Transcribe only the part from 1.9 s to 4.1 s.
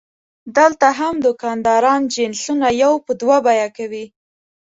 جنسونه یو په دوه بیه کوي.